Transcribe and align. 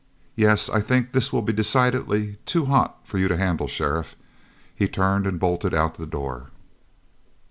Yes, 0.35 0.67
I 0.67 0.81
think 0.81 1.11
this 1.11 1.31
will 1.31 1.43
be 1.43 1.53
decidedly 1.53 2.37
too 2.47 2.65
hot 2.65 3.01
for 3.05 3.19
you 3.19 3.27
to 3.27 3.37
handle, 3.37 3.67
sheriff." 3.67 4.15
He 4.75 4.87
turned 4.87 5.27
and 5.27 5.39
bolted 5.39 5.75
out 5.75 5.93
the 5.93 6.07
door. 6.07 6.47